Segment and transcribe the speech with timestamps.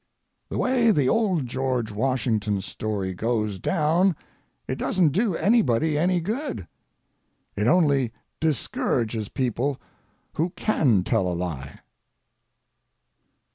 [0.49, 4.15] The way the old George Washington story goes down
[4.67, 6.67] it doesn't do anybody any good.
[7.55, 9.79] It only discourages people
[10.33, 11.81] who can tell a lie.